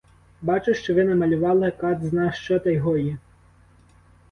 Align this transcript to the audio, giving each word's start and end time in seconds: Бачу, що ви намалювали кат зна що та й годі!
Бачу, 0.41 0.73
що 0.73 0.93
ви 0.95 1.03
намалювали 1.03 1.71
кат 1.71 2.03
зна 2.03 2.31
що 2.31 2.59
та 2.59 2.69
й 2.69 2.77
годі! 2.77 3.17